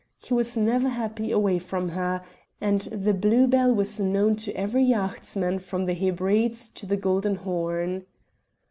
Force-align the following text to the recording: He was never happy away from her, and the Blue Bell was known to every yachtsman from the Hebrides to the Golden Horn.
He 0.17 0.33
was 0.33 0.57
never 0.57 0.89
happy 0.89 1.31
away 1.31 1.59
from 1.59 1.89
her, 1.89 2.23
and 2.59 2.81
the 2.91 3.13
Blue 3.13 3.45
Bell 3.45 3.71
was 3.71 3.99
known 3.99 4.35
to 4.37 4.51
every 4.55 4.83
yachtsman 4.83 5.59
from 5.59 5.85
the 5.85 5.93
Hebrides 5.93 6.69
to 6.69 6.87
the 6.87 6.97
Golden 6.97 7.35
Horn. 7.35 8.07